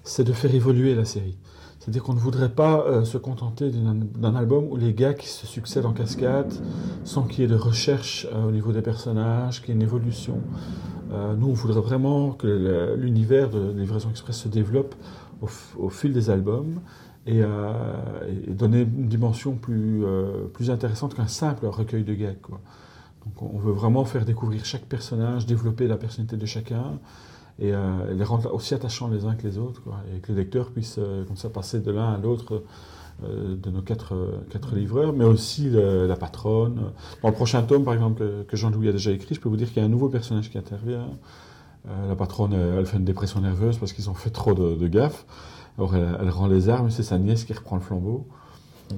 c'est 0.05 0.25
de 0.25 0.33
faire 0.33 0.55
évoluer 0.55 0.95
la 0.95 1.05
série. 1.05 1.37
C'est-à-dire 1.83 2.05
qu'on 2.05 2.15
ne 2.15 2.21
voudrait 2.21 2.53
pas 2.53 2.85
euh, 2.87 3.05
se 3.05 3.19
contenter 3.19 3.73
d'un 3.73 4.37
album 4.37 4.69
où 4.71 4.77
les 4.77 4.95
gars 4.95 5.15
qui 5.15 5.27
se 5.27 5.49
succèdent 5.49 5.85
en 5.85 5.93
cascade 5.93 6.53
sans 7.03 7.25
qu'il 7.25 7.41
y 7.41 7.43
ait 7.43 7.49
de 7.49 7.57
recherche 7.57 8.29
euh, 8.33 8.47
au 8.47 8.53
niveau 8.53 8.71
des 8.71 8.83
personnages, 8.83 9.61
qu'il 9.61 9.71
y 9.71 9.73
ait 9.73 9.75
une 9.75 9.83
évolution. 9.83 10.41
Euh, 11.11 11.35
nous, 11.35 11.49
on 11.49 11.53
voudrait 11.55 11.81
vraiment 11.81 12.35
que 12.35 12.95
l'univers 12.97 13.51
de 13.51 13.73
Livraison 13.73 14.11
Express 14.11 14.43
se 14.43 14.49
développe 14.49 14.95
au, 15.77 15.89
fil 15.89 16.13
des 16.13 16.31
albums 16.31 16.81
et, 17.27 17.43
donner 18.47 18.83
une 18.83 19.09
dimension 19.09 19.57
plus, 19.57 20.05
intéressante 20.69 21.15
qu'un 21.15 21.27
simple 21.27 21.67
recueil 21.67 22.05
de 22.05 22.15
gags. 22.15 22.39
Donc 23.25 23.55
on 23.55 23.59
veut 23.59 23.73
vraiment 23.73 24.05
faire 24.05 24.25
découvrir 24.25 24.65
chaque 24.65 24.85
personnage, 24.85 25.47
développer 25.47 25.87
la 25.87 25.97
personnalité 25.97 26.37
de 26.37 26.47
chacun 26.47 26.99
et 27.59 27.73
euh, 27.73 28.13
les 28.13 28.25
rendre 28.25 28.53
aussi 28.53 28.75
attachants 28.75 29.09
les 29.09 29.25
uns 29.25 29.35
que 29.35 29.47
les 29.47 29.59
autres, 29.59 29.83
et 30.15 30.21
que 30.21 30.33
les 30.33 30.39
lecteurs 30.39 30.71
puissent 30.71 30.99
euh, 30.99 31.25
comme 31.25 31.37
ça 31.37 31.49
passer 31.49 31.81
de 31.81 31.91
l'un 31.91 32.13
à 32.13 32.19
l'autre 32.19 32.65
euh, 33.25 33.57
de 33.57 33.71
nos 33.71 33.83
quatre, 33.83 34.15
quatre 34.51 34.75
livreurs, 34.75 35.13
mais 35.13 35.25
aussi 35.25 35.71
la 35.71 36.17
patronne. 36.17 36.93
Dans 37.23 37.29
le 37.29 37.35
prochain 37.35 37.63
tome, 37.63 37.85
par 37.85 37.95
exemple, 37.95 38.25
que, 38.49 38.57
Jean-Louis 38.57 38.89
a 38.89 38.93
déjà 38.93 39.13
écrit, 39.13 39.35
je 39.35 39.41
peux 39.41 39.49
vous 39.49 39.57
dire 39.57 39.69
qu'il 39.69 39.79
y 39.79 39.81
a 39.81 39.85
un 39.85 39.91
nouveau 39.91 40.09
personnage 40.09 40.51
qui 40.51 40.59
intervient. 40.59 41.09
la 42.09 42.17
patronne, 42.17 42.55
elle 42.55 42.87
fait 42.87 42.97
une 42.97 43.05
dépression 43.05 43.41
nerveuse 43.41 43.79
parce 43.79 43.93
qu'ils 43.93 44.09
ont 44.11 44.15
fait 44.15 44.31
trop 44.31 44.55
de, 44.55 44.75
de 44.75 44.89
gaffes. 44.89 45.27
Alors 45.79 45.95
elle, 45.95 46.31
rend 46.31 46.47
les 46.47 46.69
armes, 46.69 46.91
c'est 46.91 47.03
sa 47.03 47.19
nièce 47.19 47.45
qui 47.45 47.53
reprend 47.53 47.77
le 47.77 47.83
flambeau. 47.83 48.27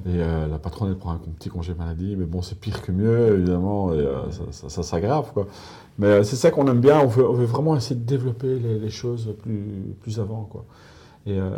Et 0.06 0.19
la 0.19 0.58
patronne, 0.58 0.91
elle 0.91 0.96
prend 0.96 1.12
un 1.12 1.19
petit 1.19 1.49
congé 1.49 1.75
maladie, 1.75 2.17
mais 2.17 2.25
bon, 2.25 2.43
c'est 2.43 2.58
pire 2.58 2.82
que 2.82 2.93
mieux, 2.93 3.35
évidemment, 3.37 3.93
et 3.93 4.05
ça, 4.50 4.69
ça 4.69 4.82
s'aggrave, 4.82 5.32
quoi. 5.32 5.46
Mais 5.99 6.06
euh, 6.06 6.23
c'est 6.25 6.37
ça 6.37 6.50
qu'on 6.50 6.67
aime 6.67 6.81
bien, 6.81 7.00
on 7.00 7.06
veut, 7.06 7.44
vraiment 7.44 7.76
essayer 7.76 7.96
de 7.96 8.05
développer 8.05 8.58
les, 8.58 8.91
choses 8.91 9.35
plus, 9.43 9.94
plus 10.00 10.19
avant. 10.19 10.49
Quoi. 10.50 10.64
Et 11.26 11.38
euh, 11.38 11.49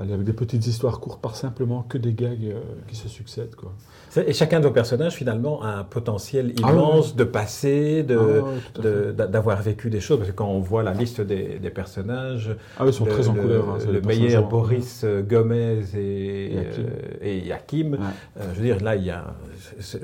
aller 0.00 0.14
avec 0.14 0.26
des 0.26 0.32
petites 0.32 0.66
histoires 0.66 0.98
courtes 0.98 1.20
par 1.20 1.36
simplement 1.36 1.84
que 1.88 1.96
des 1.96 2.12
gags 2.12 2.44
euh, 2.44 2.60
qui 2.88 2.96
se 2.96 3.08
succèdent. 3.08 3.54
Quoi. 3.54 3.72
Et 4.26 4.32
chacun 4.32 4.58
de 4.58 4.66
vos 4.66 4.72
personnages, 4.72 5.14
finalement, 5.14 5.62
a 5.62 5.68
un 5.68 5.84
potentiel 5.84 6.52
ah 6.60 6.72
immense 6.72 7.14
de 7.14 7.22
passer, 7.22 8.04
ah 8.08 9.26
d'avoir 9.28 9.62
vécu 9.62 9.90
des 9.90 10.00
choses. 10.00 10.18
Parce 10.18 10.30
que 10.30 10.34
quand 10.34 10.48
on 10.48 10.58
voit 10.58 10.82
la 10.82 10.92
liste 10.92 11.20
des, 11.20 11.60
personnages, 11.72 12.50
ah, 12.80 12.84
ils 12.84 12.92
sont 12.92 13.04
très 13.04 13.28
en 13.28 13.34
couleur. 13.34 13.68
Hein, 13.68 13.78
le 13.92 14.00
meilleur 14.00 14.48
Boris 14.48 15.04
Gomez 15.28 15.84
et, 15.94 16.56
et 17.22 17.52
Hakim. 17.52 17.98
je 18.36 18.58
veux 18.58 18.64
dire, 18.64 18.82
là, 18.82 18.96
il 18.96 19.04
y 19.04 19.10
a, 19.10 19.34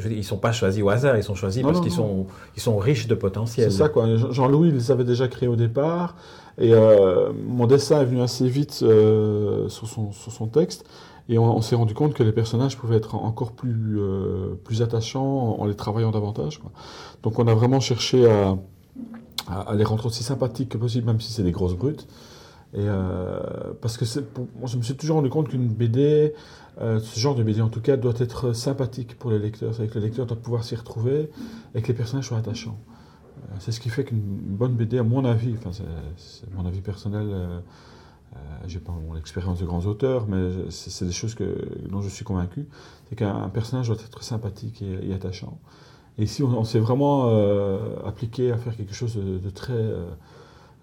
ils 0.09 0.19
ne 0.19 0.23
sont 0.23 0.39
pas 0.39 0.53
choisis 0.53 0.81
au 0.81 0.91
hasard, 0.91 1.17
ils 1.17 1.25
sont 1.25 1.35
choisis 1.35 1.65
parce 1.65 1.81
qu'ils 1.81 1.91
sont, 1.91 2.29
ils 2.57 2.63
sont 2.63 2.77
riches 2.77 3.09
de 3.09 3.17
potentiel. 3.17 3.73
C'est 3.73 3.79
ça, 3.79 3.89
quoi. 3.89 4.07
Jean-Louis, 4.31 4.69
il 4.69 4.75
les 4.75 4.93
avait 4.93 5.05
déjà 5.05 5.27
créés 5.27 5.49
au 5.49 5.57
départ. 5.57 6.15
Et 6.59 6.73
euh, 6.73 7.33
mon 7.47 7.67
dessin 7.67 8.01
est 8.01 8.05
venu 8.05 8.21
assez 8.21 8.49
vite 8.49 8.81
euh, 8.83 9.69
sur, 9.69 9.87
son, 9.87 10.47
texte. 10.49 10.85
Et 11.29 11.39
on, 11.39 11.61
s'est 11.61 11.77
rendu 11.77 11.95
compte 11.95 12.15
que 12.15 12.23
les 12.23 12.33
personnages 12.33 12.77
pouvaient 12.77 12.97
être 12.97 13.15
encore 13.15 13.53
plus, 13.53 13.99
euh, 13.99 14.55
plus 14.65 14.83
attachants 14.83 15.57
en, 15.61 15.65
les 15.67 15.75
travaillant 15.75 16.11
davantage. 16.11 16.61
Donc 17.23 17.39
on 17.39 17.47
a 17.47 17.55
vraiment 17.55 17.81
cherché 17.81 18.29
à, 18.29 18.57
à, 19.49 19.75
les 19.75 19.85
rendre 19.85 20.07
aussi 20.07 20.25
sympathiques 20.25 20.71
que 20.71 20.79
possible, 20.79 21.07
même 21.07 21.21
si 21.21 21.33
c'est 21.33 21.45
des 21.45 21.53
grosses 21.53 21.77
brutes. 21.77 22.09
Et 22.75 22.87
parce 23.81 23.97
que 23.97 24.05
je 24.05 24.77
me 24.77 24.83
suis 24.83 24.95
toujours 24.95 25.17
rendu 25.17 25.31
compte 25.31 25.49
qu'une 25.49 25.69
BD, 25.69 26.35
ce 26.79 27.19
genre 27.19 27.35
de 27.35 27.43
BD 27.43 27.63
en 27.63 27.71
tout 27.71 27.81
cas, 27.81 27.97
doit 27.97 28.13
être 28.19 28.53
sympathique 28.53 29.19
pour 29.19 29.31
les 29.31 29.39
lecteurs. 29.39 29.75
C'est-à-dire 29.75 29.95
que 29.95 29.99
le 29.99 30.05
lecteur 30.05 30.27
doit 30.27 30.37
pouvoir 30.37 30.65
s'y 30.65 30.77
retrouver 30.77 31.31
et 31.75 31.81
que 31.81 31.89
les 31.89 31.95
personnages 31.95 32.27
soient 32.27 32.37
attachants. 32.37 32.77
Euh, 33.51 33.55
c'est 33.61 33.73
ce 33.73 33.81
qui 33.81 33.89
fait 33.89 34.05
qu'une 34.05 34.21
bonne 34.21 34.75
BD, 34.75 34.99
à 34.99 35.03
mon 35.03 35.25
avis, 35.25 35.55
enfin 35.59 35.71
c'est 36.17 36.55
mon 36.55 36.67
avis 36.67 36.81
personnel, 36.81 37.29
euh, 37.31 37.61
euh 38.35 38.39
j'ai 38.67 38.79
pas 38.79 38.93
mon 38.93 39.17
expérience 39.17 39.61
de 39.61 39.67
grands 39.67 39.87
auteurs, 39.87 40.27
mais 40.29 40.71
c'est 40.71 41.05
des 41.05 41.13
choses 41.13 41.37
dont 41.89 42.03
je 42.03 42.09
suis 42.09 42.25
convaincu, 42.25 42.67
c'est 43.09 43.17
qu'un 43.17 43.49
personnage 43.49 43.89
doit 43.89 43.97
être 43.97 44.23
sympathique 44.23 44.83
et, 44.83 45.13
attachant. 45.15 45.59
Et 46.19 46.25
ici, 46.25 46.43
on, 46.43 46.65
s'est 46.65 46.81
vraiment 46.81 47.29
euh, 47.29 47.97
appliqué 48.05 48.51
à 48.51 48.59
faire 48.59 48.77
quelque 48.77 48.95
chose 48.95 49.17
de, 49.17 49.51
très, 49.51 49.85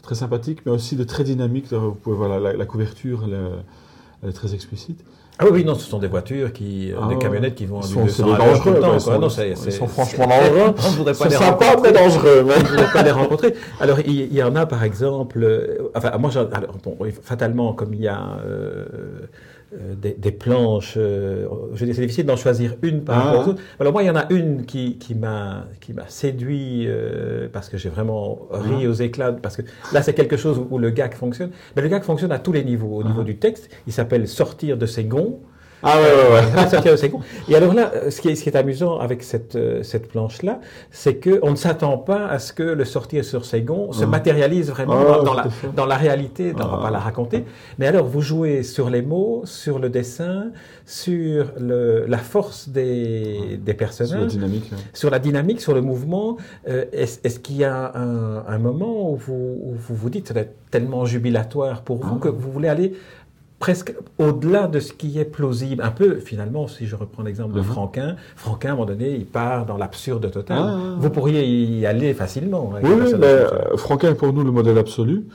très 0.02 0.16
sympathique, 0.16 0.66
mais 0.66 0.72
aussi 0.72 0.96
de 0.96 1.04
très 1.04 1.26
dynamique. 1.26 1.72
Vous 1.74 1.94
pouvez 1.94 2.16
voir 2.16 2.40
la, 2.40 2.54
la 2.54 2.66
couverture, 2.66 3.26
elle 3.26 4.30
est 4.30 4.34
très 4.34 4.54
explicite. 4.54 5.04
Ah 5.38 5.46
oui, 5.52 5.66
non, 5.66 5.76
ce 5.76 5.90
sont 5.90 6.00
des 6.00 6.08
voitures, 6.08 6.54
qui, 6.54 6.94
euh, 6.94 7.08
des 7.08 7.16
ah 7.16 7.20
camionnettes 7.20 7.56
qui 7.56 7.66
vont 7.66 7.80
à 7.80 7.88
200 7.88 8.34
à 8.34 8.38
l'heure 8.38 8.62
tout 8.62 8.70
le 8.70 8.80
temps. 8.80 8.94
Ils 8.94 9.02
sont, 9.02 9.20
non, 9.20 9.28
ils 9.28 9.72
sont 9.72 9.88
franchement 9.88 10.28
dangereux. 10.28 10.74
On 10.78 10.90
voudrait 10.92 11.14
pas 11.14 11.28
les 11.28 11.36
rencontrer. 11.36 11.82
très 11.82 11.92
dangereux. 11.92 12.46
Mais... 12.48 12.54
On 12.56 12.60
ne 12.60 12.68
voudrait 12.68 12.94
pas 12.94 13.04
les 13.04 13.12
rencontrer. 13.12 13.54
Alors, 13.82 14.00
il, 14.00 14.34
y 14.34 14.42
en 14.42 14.56
a, 14.56 14.66
par 14.66 14.84
exemple... 14.84 15.44
Euh, 15.44 15.92
enfin, 15.94 16.18
moi, 16.18 16.32
alors, 16.54 16.78
bon, 16.84 16.98
fatalement, 17.22 17.74
comme 17.74 17.94
il 17.94 18.02
y 18.02 18.08
a... 18.08 18.40
Euh, 18.46 18.86
euh, 19.74 19.96
des, 19.96 20.32
planches. 20.32 20.94
Euh, 20.96 21.48
je 21.74 21.86
c'est 21.86 22.02
difficile 22.02 22.26
d'en 22.26 22.36
choisir 22.36 22.76
une 22.84 23.04
par 23.04 23.24
rapport 23.24 23.40
aux 23.40 23.44
ah. 23.44 23.50
autres. 23.50 23.62
Alors 23.80 23.94
moi, 23.94 24.04
il 24.04 24.06
y 24.06 24.10
en 24.10 24.16
a 24.16 24.32
une 24.32 24.66
qui, 24.66 24.98
qui 24.98 25.16
m'a 25.16 25.66
séduit 26.08 26.86
euh, 26.88 27.48
parce 27.52 27.70
que 27.70 27.78
j'ai 27.78 27.90
vraiment 27.90 28.48
ri 28.52 28.86
ah. 28.86 28.90
aux 28.90 28.94
éclats. 28.94 29.34
Parce 29.34 29.58
que 29.58 29.64
là, 29.92 30.04
c'est 30.04 30.14
quelque 30.14 30.38
chose 30.38 30.62
où 30.70 30.78
le 30.78 30.92
gag 30.92 31.14
fonctionne. 31.16 31.50
Mais 31.76 31.82
le 31.82 31.88
gag 31.88 32.04
fonctionne 32.04 32.32
à 32.32 32.40
tous 32.40 32.52
les 32.52 32.64
niveaux. 32.64 32.98
Au 32.98 33.04
niveau 33.04 33.22
ah. 33.22 33.26
du 33.26 33.38
texte, 33.38 33.70
il 33.88 33.94
s'appelle 33.94 34.28
Sortir 34.28 34.78
de 34.78 34.86
ses 34.86 35.04
gonds. 35.04 35.40
Ah 35.84 35.98
ouais, 35.98 36.04
ouais, 36.04 36.62
ouais. 36.64 36.70
Sortie 36.70 36.90
au 36.90 36.98
second. 36.98 37.20
Et 37.48 37.56
alors 37.56 37.74
là, 37.74 37.92
ce 38.10 38.20
qui 38.22 38.30
est, 38.30 38.36
ce 38.36 38.44
qui 38.44 38.50
est 38.50 38.56
amusant 38.56 38.98
avec 38.98 39.22
cette, 39.22 39.56
euh, 39.56 39.84
cette 39.84 40.08
planche-là, 40.08 40.60
c'est 40.90 41.16
qu'on 41.24 41.52
ne 41.52 41.56
s'attend 41.56 41.98
pas 42.00 42.26
à 42.28 42.40
ce 42.40 42.54
que 42.54 42.64
le 42.64 42.86
sortir 42.86 43.24
sur 43.24 43.46
second 43.46 43.92
se 43.92 44.04
Ah. 44.04 44.08
matérialise 44.08 44.70
vraiment 44.72 44.96
Ah, 45.00 45.18
dans, 45.18 45.24
dans 45.24 45.34
la, 45.34 45.46
dans 45.76 45.86
la 45.86 45.96
réalité. 45.96 46.54
On 46.56 46.58
ne 46.58 46.64
va 46.64 46.78
Ah. 46.80 46.84
pas 46.86 46.90
la 46.92 47.00
raconter. 47.00 47.46
Mais 47.78 47.86
alors, 47.88 48.06
vous 48.06 48.22
jouez 48.22 48.64
sur 48.64 48.90
les 48.90 49.02
mots, 49.04 49.44
sur 49.46 49.78
le 49.78 49.90
dessin, 49.90 50.48
sur 50.88 51.52
le, 51.60 52.06
la 52.08 52.18
force 52.18 52.70
des, 52.70 53.58
des 53.58 53.58
Sur 53.58 53.66
la 53.68 53.74
personnages 53.76 54.28
dynamique. 54.32 54.72
sur 54.94 55.10
la 55.10 55.20
dynamique, 55.20 55.62
sur 55.62 55.74
le 55.74 55.82
mouvement, 55.82 56.38
euh, 56.68 56.86
est-ce 56.94 57.40
qu'il 57.40 57.58
y 57.58 57.64
a 57.64 57.92
un, 57.96 58.44
un 58.48 58.58
moment 58.58 59.12
où 59.12 59.16
vous, 59.18 59.60
où 59.62 59.74
vous 59.76 59.96
vous 59.96 60.10
dites, 60.10 60.32
être 60.36 60.54
tellement 60.72 61.06
jubilatoire 61.06 61.82
pour 61.84 61.98
vous, 61.98 62.16
Ah. 62.18 62.24
que 62.24 62.30
vous 62.30 62.52
voulez 62.52 62.70
aller 62.70 62.94
presque 63.66 63.96
au-delà 64.20 64.68
de 64.68 64.80
ce 64.80 64.94
qui 64.94 65.18
est 65.20 65.26
plausible 65.26 65.82
Un 65.82 65.90
peu, 65.90 66.18
finalement, 66.20 66.68
si 66.68 66.86
je 66.86 66.96
reprends 66.96 67.24
l'exemple 67.24 67.56
de 67.56 67.62
Mhm. 67.62 67.66
Franquin, 67.66 68.16
Franquin, 68.36 68.70
à 68.70 68.72
un 68.74 68.76
moment 68.76 68.86
donné, 68.86 69.16
il 69.16 69.26
part 69.26 69.66
dans 69.66 69.76
l'absurde 69.76 70.30
total. 70.30 70.58
Ah. 70.62 70.78
Vous 71.00 71.10
pourriez 71.10 71.44
y 71.48 71.84
aller 71.88 72.14
facilement. 72.14 72.74
avec 72.76 72.86
Oui, 72.88 72.92
mais, 73.18 73.26
euh, 73.26 73.76
Franquin 73.76 74.12
est 74.12 74.14
pour 74.14 74.32
nous 74.34 74.44
le 74.44 74.52
modèle 74.52 74.78
absolu. 74.78 75.26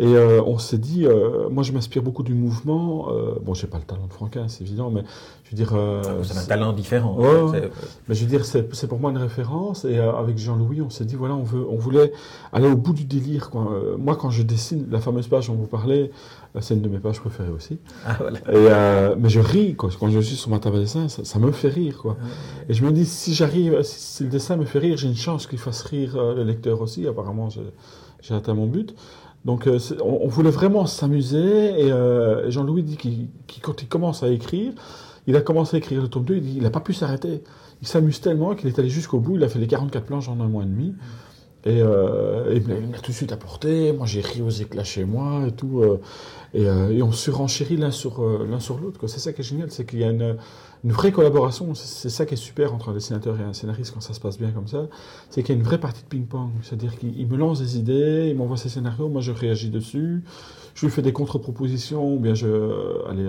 Et 0.00 0.06
euh, 0.06 0.40
on 0.46 0.58
s'est 0.58 0.78
dit, 0.78 1.06
euh, 1.06 1.48
moi 1.50 1.64
je 1.64 1.72
m'inspire 1.72 2.02
beaucoup 2.02 2.22
du 2.22 2.32
mouvement. 2.32 3.08
Euh, 3.10 3.32
bon, 3.42 3.52
j'ai 3.54 3.66
pas 3.66 3.78
le 3.78 3.82
talent 3.84 4.06
de 4.06 4.12
Franquin, 4.12 4.46
c'est 4.46 4.62
évident, 4.62 4.90
mais 4.90 5.02
je 5.44 5.50
veux 5.50 5.56
dire. 5.56 5.72
euh, 5.74 6.02
Ah, 6.04 6.10
avez 6.10 6.20
un 6.20 6.22
c'est- 6.22 6.46
talent 6.46 6.72
différent. 6.72 7.16
Ouais. 7.18 7.26
C'est- 7.52 7.70
Mais 8.08 8.14
je 8.14 8.22
veux 8.24 8.30
dire, 8.30 8.44
c'est 8.44 8.72
c'est 8.76 8.86
pour 8.86 9.00
moi 9.00 9.10
une 9.10 9.16
référence. 9.18 9.84
Et 9.84 9.98
avec 9.98 10.38
Jean-Louis, 10.38 10.82
on 10.82 10.90
s'est 10.90 11.04
dit, 11.04 11.16
voilà, 11.16 11.34
on, 11.34 11.42
veut, 11.42 11.66
on 11.68 11.76
voulait 11.76 12.12
aller 12.52 12.68
au 12.68 12.76
bout 12.76 12.92
du 12.92 13.04
délire. 13.06 13.50
Quoi. 13.50 13.72
Moi, 13.98 14.14
quand 14.14 14.30
je 14.30 14.44
dessine 14.44 14.86
la 14.88 15.00
fameuse 15.00 15.26
page 15.26 15.48
dont 15.48 15.54
vous 15.54 15.66
parlez, 15.66 16.12
c'est 16.60 16.74
une 16.74 16.82
de 16.82 16.88
mes 16.88 16.98
pages 16.98 17.18
préférées 17.20 17.50
aussi. 17.50 17.78
Ah, 18.06 18.16
voilà. 18.20 18.38
Et, 18.52 19.16
mais 19.18 19.28
je 19.28 19.40
ris, 19.40 19.74
quoi. 19.74 19.90
Quand 19.98 20.10
je 20.10 20.20
suis 20.20 20.36
sur 20.36 20.50
ma 20.50 20.60
table 20.60 20.76
à 20.76 20.80
dessin, 20.80 21.08
ça, 21.08 21.24
ça 21.24 21.40
me 21.40 21.50
fait 21.50 21.70
rire, 21.70 21.98
quoi. 22.00 22.16
Et 22.68 22.72
je 22.74 22.84
me 22.84 22.92
dis, 22.92 23.04
si 23.04 23.34
j'arrive, 23.34 23.82
si, 23.82 23.98
si 23.98 24.22
le 24.22 24.28
dessin 24.28 24.56
me 24.56 24.64
fait 24.64 24.78
rire, 24.78 24.96
j'ai 24.96 25.08
une 25.08 25.16
chance 25.16 25.48
qu'il 25.48 25.58
fasse 25.58 25.82
rire 25.82 26.16
le 26.36 26.44
lecteur 26.44 26.80
aussi. 26.80 27.04
Apparemment, 27.08 27.48
j'ai 28.20 28.34
atteint 28.34 28.54
mon 28.54 28.66
but. 28.68 28.94
Donc, 29.48 29.66
euh, 29.66 29.78
on, 30.04 30.28
voulait 30.28 30.50
vraiment 30.50 30.84
s'amuser. 30.84 31.80
Et, 31.80 31.90
euh, 31.90 32.50
Jean-Louis 32.50 32.82
dit 32.82 32.98
qu'il, 32.98 33.28
quand 33.62 33.80
il 33.80 33.88
commence 33.88 34.22
à 34.22 34.28
écrire, 34.28 34.74
il 35.26 35.36
a 35.36 35.40
commencé 35.40 35.76
à 35.76 35.78
écrire 35.78 36.02
le 36.02 36.08
tome 36.08 36.24
2, 36.24 36.36
il 36.36 36.42
dit, 36.42 36.52
il 36.56 36.62
n'a 36.62 36.70
pas 36.70 36.80
pu 36.80 36.92
s'arrêter. 36.92 37.42
Il 37.80 37.88
s'amuse 37.88 38.20
tellement 38.20 38.54
qu'il 38.54 38.68
est 38.68 38.78
allé 38.78 38.90
jusqu'au 38.90 39.20
bout. 39.20 39.36
Il 39.36 39.44
a 39.44 39.48
fait 39.48 39.58
les 39.58 39.66
44 39.66 40.04
planches 40.04 40.28
en 40.28 40.38
un 40.40 40.48
mois 40.48 40.64
et 40.64 40.66
demi. 40.66 40.92
Et, 41.64 41.82
euh, 41.82 42.52
il 42.54 42.62
tout 43.02 43.10
de 43.10 43.16
suite 43.16 43.32
apporté. 43.32 43.92
Moi, 43.92 44.06
j'ai 44.06 44.20
ri 44.20 44.42
aux 44.42 44.48
éclats 44.50 44.84
chez 44.84 45.04
moi 45.04 45.44
et 45.46 45.52
tout. 45.52 45.80
euh, 45.82 46.00
et, 46.54 46.66
euh, 46.68 46.90
et 46.90 47.02
on 47.02 47.12
se 47.12 47.24
surenchérit 47.24 47.76
l'un 47.76 47.90
sur, 47.90 48.22
euh, 48.22 48.46
l'un 48.48 48.60
sur 48.60 48.78
l'autre. 48.78 49.06
C'est 49.06 49.18
ça 49.20 49.32
qui 49.32 49.40
est 49.42 49.44
génial, 49.44 49.70
c'est 49.70 49.84
qu'il 49.84 49.98
y 49.98 50.04
a 50.04 50.10
une, 50.10 50.36
une 50.84 50.92
vraie 50.92 51.12
collaboration. 51.12 51.74
C'est 51.74 52.08
ça 52.08 52.24
qui 52.26 52.34
est 52.34 52.38
super 52.38 52.72
entre 52.72 52.88
un 52.90 52.94
dessinateur 52.94 53.38
et 53.40 53.42
un 53.42 53.52
scénariste 53.52 53.92
quand 53.92 54.00
ça 54.00 54.14
se 54.14 54.20
passe 54.20 54.38
bien 54.38 54.50
comme 54.52 54.68
ça. 54.68 54.86
C'est 55.30 55.42
qu'il 55.42 55.54
y 55.54 55.58
a 55.58 55.60
une 55.60 55.66
vraie 55.66 55.78
partie 55.78 56.02
de 56.02 56.08
ping-pong. 56.08 56.50
C'est-à-dire 56.62 56.96
qu'il 56.96 57.18
il 57.20 57.26
me 57.26 57.36
lance 57.36 57.60
des 57.60 57.76
idées, 57.76 58.28
il 58.30 58.36
m'envoie 58.36 58.56
ses 58.56 58.68
scénarios, 58.70 59.08
moi 59.08 59.20
je 59.20 59.32
réagis 59.32 59.68
dessus. 59.70 60.22
Je 60.74 60.86
lui 60.86 60.92
fais 60.92 61.02
des 61.02 61.12
contre-propositions, 61.12 62.14
ou 62.14 62.20
bien 62.20 62.34
je, 62.34 62.46
allez, 63.10 63.28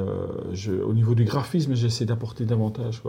je, 0.53 0.71
au 0.71 0.93
niveau 0.93 1.15
du 1.15 1.25
graphisme, 1.25 1.73
j'essaie 1.73 2.05
d'apporter 2.05 2.45
davantage. 2.45 3.01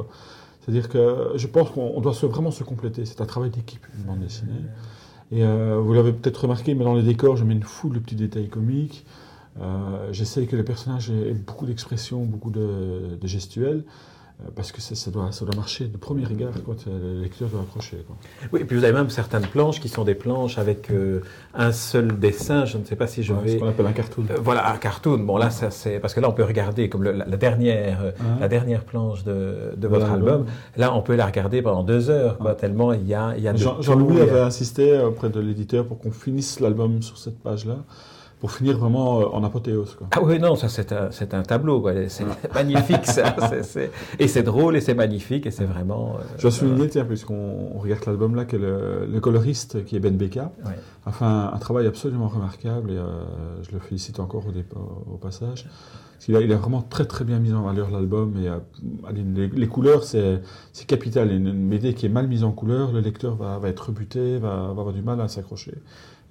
C'est-à-dire 0.62 0.89
que 0.89 1.33
je 1.37 1.47
pense 1.47 1.71
qu'on 1.71 1.93
on 1.95 2.00
doit 2.00 2.15
se- 2.15 2.25
vraiment 2.27 2.50
se 2.50 2.65
compléter. 2.65 3.05
C'est 3.05 3.21
un 3.21 3.27
travail 3.27 3.50
d'équipe, 3.50 3.87
une 3.99 4.05
bande 4.05 4.21
dessinée. 4.21 4.53
Et 5.32 5.44
euh, 5.44 5.80
vous 5.80 5.92
l'avez 5.92 6.12
peut-être 6.12 6.42
remarqué, 6.42 6.75
mais 6.75 6.84
dans 6.84 6.94
les 6.94 7.02
décors, 7.02 7.37
je 7.37 7.44
mets 7.44 7.54
une 7.54 7.62
foule 7.62 7.94
de 7.94 7.99
petits 8.00 8.16
détails 8.16 8.49
comiques. 8.49 9.04
Euh, 9.60 10.12
J'essaie 10.12 10.46
que 10.46 10.56
les 10.56 10.62
personnages 10.64 11.10
aient 11.10 11.34
beaucoup 11.34 11.66
d'expressions, 11.66 12.25
beaucoup 12.25 12.50
de, 12.50 13.16
de 13.20 13.26
gestuels, 13.26 13.84
parce 14.56 14.73
que 14.73 14.80
ça, 14.80 14.94
ça 14.94 15.11
doit, 15.11 15.32
ça 15.32 15.44
doit 15.44 15.54
marcher 15.54 15.87
de 15.87 15.97
premier 15.97 16.25
regard 16.25 16.52
quand 16.66 16.87
euh, 16.88 17.14
le 17.16 17.23
lecteur 17.23 17.49
doit 17.49 17.61
accrocher. 17.61 17.99
Quoi. 18.06 18.16
Oui, 18.52 18.61
et 18.61 18.64
puis 18.64 18.76
vous 18.76 18.85
avez 18.85 18.92
même 18.92 19.11
certaines 19.11 19.47
planches 19.47 19.80
qui 19.80 19.88
sont 19.88 20.04
des 20.04 20.14
planches 20.14 20.59
avec 20.59 20.90
euh, 20.90 21.20
un 21.54 21.73
seul 21.73 22.18
dessin. 22.18 22.64
Je 22.64 22.78
ne 22.78 22.85
sais 22.85 22.97
pas 22.97 23.06
si 23.06 23.23
je 23.23 23.32
Ouais, 23.32 23.40
vais. 23.44 23.52
Ce 23.52 23.56
qu'on 23.59 23.68
appelle 23.68 23.87
un 23.87 23.92
cartoon. 23.92 24.25
Euh, 24.30 24.37
voilà, 24.42 24.70
un 24.73 24.76
cartoon. 24.76 25.18
Bon, 25.18 25.37
là, 25.37 25.50
ça, 25.50 25.70
c'est 25.70 25.99
parce 26.00 26.14
que 26.14 26.20
là, 26.20 26.28
on 26.28 26.32
peut 26.32 26.44
regarder 26.44 26.88
comme 26.88 27.02
le- 27.04 27.12
la, 27.12 27.25
la 27.26 27.37
dernière, 27.37 28.00
euh, 28.02 28.11
Ah. 28.20 28.23
la 28.40 28.49
dernière 28.49 28.85
planche 28.85 29.25
de, 29.25 29.75
votre 29.88 30.11
album. 30.11 30.47
Là, 30.76 30.94
on 30.94 31.02
peut 31.02 31.14
la 31.16 31.26
regarder 31.26 31.62
pendant 31.62 31.82
deux 31.82 32.11
heures, 32.11 32.38
quoi, 32.38 32.52
Ah. 32.52 32.54
tellement 32.54 32.92
il 32.92 33.06
y 33.06 33.14
a, 33.14 33.35
il 33.37 33.42
y 33.42 33.49
a 33.49 33.52
de 33.52 33.59
Jean- 33.59 33.75
tout, 33.76 33.82
Jean-Louis 33.82 34.20
avait 34.20 34.40
insisté 34.40 34.99
auprès 35.00 35.28
de 35.30 35.40
l'éditeur 35.40 35.87
pour 35.87 35.99
qu'on 35.99 36.11
finisse 36.12 36.61
l'album 36.61 37.02
sur 37.02 37.18
cette 37.18 37.38
page-là, 37.40 37.76
pour 38.40 38.50
finir 38.52 38.78
vraiment 38.78 39.20
euh, 39.20 39.25
en 39.32 39.44
apothéose. 39.44 39.94
Quoi. 39.94 40.06
Ah 40.12 40.20
oui, 40.23 40.38
non, 40.38 40.56
ça 40.56 40.68
c'est 40.68 40.92
un, 40.92 41.11
c'est 41.11 41.35
un 41.35 41.42
tableau, 41.42 41.80
quoi. 41.80 41.92
C'est 42.09 42.25
magnifique, 42.54 43.04
ça. 43.06 43.37
C'est- 43.50 43.62
c'est- 43.62 43.90
Et 44.18 44.26
c'est 44.28 44.42
drôle, 44.42 44.76
et 44.76 44.80
c'est 44.80 44.94
magnifique, 44.94 45.47
et 45.47 45.50
c'est 45.50 45.64
vraiment. 45.66 46.16
euh, 46.16 46.23
Je 46.38 46.42
dois 46.42 46.50
souligner, 46.50 46.88
tiens, 46.88 47.04
puisqu'on 47.04 47.70
on 47.75 47.78
regarde 47.78 48.02
l'album 48.06 48.35
là, 48.35 48.44
que 48.47 48.56
le, 48.56 49.06
le 49.06 49.20
coloriste 49.20 49.85
qui 49.85 49.94
est 49.97 50.00
Ben 50.00 50.16
Beka 50.16 50.50
Ouais. 50.64 50.73
a 51.06 51.12
fait 51.12 51.25
un, 51.25 51.50
un 51.52 51.59
travail 51.59 51.87
absolument 51.87 52.28
remarquable 52.28 52.90
et 52.92 52.97
euh, 52.97 53.23
je 53.62 53.73
le 53.73 53.78
félicite 53.78 54.18
encore 54.20 54.47
au, 54.49 54.52
départ, 54.52 54.80
au 55.12 55.16
passage. 55.18 55.66
Qu'il 56.20 56.37
a, 56.37 56.40
il 56.42 56.52
a 56.52 56.56
vraiment 56.56 56.82
très 56.82 57.06
très 57.06 57.25
bien 57.25 57.38
mis 57.38 57.52
en 57.54 57.62
valeur 57.62 57.90
l'album 57.90 58.35
et 58.42 58.49
euh, 58.49 58.59
les, 59.14 59.49
les 59.49 59.66
couleurs 59.68 60.04
c'est 60.04 60.42
c'est 60.73 60.87
capital. 60.87 61.32
Une, 61.32 61.47
une 61.47 61.68
BD 61.70 61.94
qui 61.94 62.04
est 62.04 62.11
mal 62.11 62.26
mise 62.28 62.44
en 62.44 62.52
couleur, 62.52 62.92
le 62.92 63.00
lecteur 63.00 63.37
va, 63.37 63.59
va 63.59 63.68
être 63.70 63.87
rebuté, 63.88 64.37
va, 64.38 64.49
va 64.75 64.80
avoir 64.82 64.92
du 64.92 65.00
mal 65.02 65.18
à 65.23 65.28
s'accrocher. 65.28 65.73